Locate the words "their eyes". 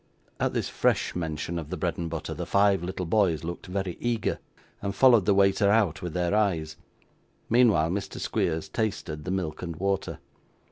6.15-6.75